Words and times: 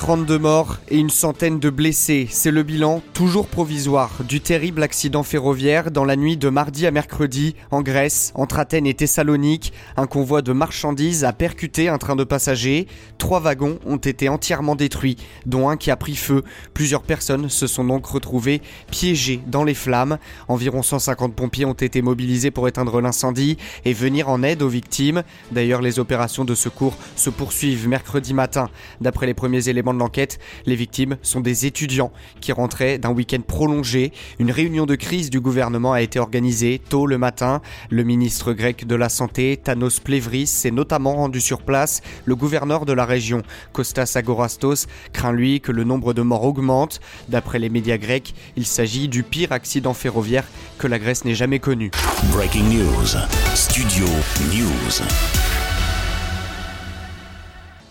32 0.00 0.38
morts 0.38 0.78
et 0.88 0.96
une 0.96 1.10
centaine 1.10 1.60
de 1.60 1.68
blessés. 1.68 2.26
C'est 2.30 2.50
le 2.50 2.62
bilan, 2.62 3.02
toujours 3.12 3.46
provisoire, 3.46 4.10
du 4.26 4.40
terrible 4.40 4.82
accident 4.82 5.22
ferroviaire 5.22 5.90
dans 5.90 6.06
la 6.06 6.16
nuit 6.16 6.38
de 6.38 6.48
mardi 6.48 6.86
à 6.86 6.90
mercredi 6.90 7.54
en 7.70 7.82
Grèce, 7.82 8.32
entre 8.34 8.58
Athènes 8.58 8.86
et 8.86 8.94
Thessalonique. 8.94 9.74
Un 9.98 10.06
convoi 10.06 10.40
de 10.40 10.54
marchandises 10.54 11.22
a 11.22 11.34
percuté 11.34 11.90
un 11.90 11.98
train 11.98 12.16
de 12.16 12.24
passagers. 12.24 12.86
Trois 13.18 13.40
wagons 13.40 13.78
ont 13.84 13.98
été 13.98 14.30
entièrement 14.30 14.74
détruits, 14.74 15.18
dont 15.44 15.68
un 15.68 15.76
qui 15.76 15.90
a 15.90 15.96
pris 15.96 16.16
feu. 16.16 16.44
Plusieurs 16.72 17.02
personnes 17.02 17.50
se 17.50 17.66
sont 17.66 17.84
donc 17.84 18.06
retrouvées 18.06 18.62
piégées 18.90 19.42
dans 19.48 19.64
les 19.64 19.74
flammes. 19.74 20.16
Environ 20.48 20.82
150 20.82 21.34
pompiers 21.34 21.66
ont 21.66 21.74
été 21.74 22.00
mobilisés 22.00 22.50
pour 22.50 22.66
éteindre 22.68 23.02
l'incendie 23.02 23.58
et 23.84 23.92
venir 23.92 24.30
en 24.30 24.42
aide 24.44 24.62
aux 24.62 24.68
victimes. 24.68 25.24
D'ailleurs, 25.52 25.82
les 25.82 25.98
opérations 25.98 26.46
de 26.46 26.54
secours 26.54 26.96
se 27.16 27.28
poursuivent 27.28 27.86
mercredi 27.86 28.32
matin. 28.32 28.70
D'après 29.02 29.26
les 29.26 29.34
premiers 29.34 29.68
éléments 29.68 29.89
de 29.94 29.98
l'enquête, 29.98 30.38
les 30.66 30.74
victimes 30.74 31.16
sont 31.22 31.40
des 31.40 31.66
étudiants 31.66 32.12
qui 32.40 32.52
rentraient 32.52 32.98
d'un 32.98 33.10
week-end 33.10 33.40
prolongé. 33.46 34.12
Une 34.38 34.50
réunion 34.50 34.86
de 34.86 34.94
crise 34.94 35.30
du 35.30 35.40
gouvernement 35.40 35.92
a 35.92 36.02
été 36.02 36.18
organisée 36.18 36.80
tôt 36.88 37.06
le 37.06 37.18
matin. 37.18 37.60
Le 37.90 38.04
ministre 38.04 38.52
grec 38.52 38.86
de 38.86 38.94
la 38.94 39.08
Santé, 39.08 39.58
Thanos 39.62 40.00
Plevris, 40.00 40.46
s'est 40.46 40.70
notamment 40.70 41.14
rendu 41.14 41.40
sur 41.40 41.62
place. 41.62 42.02
Le 42.24 42.36
gouverneur 42.36 42.86
de 42.86 42.92
la 42.92 43.04
région, 43.04 43.42
Kostas 43.72 44.12
Agorastos, 44.16 44.86
craint 45.12 45.32
lui 45.32 45.60
que 45.60 45.72
le 45.72 45.84
nombre 45.84 46.12
de 46.12 46.22
morts 46.22 46.44
augmente. 46.44 47.00
D'après 47.28 47.58
les 47.58 47.68
médias 47.68 47.98
grecs, 47.98 48.34
il 48.56 48.66
s'agit 48.66 49.08
du 49.08 49.22
pire 49.22 49.52
accident 49.52 49.94
ferroviaire 49.94 50.44
que 50.78 50.86
la 50.86 50.98
Grèce 50.98 51.24
n'ait 51.24 51.34
jamais 51.34 51.58
connu. 51.58 51.90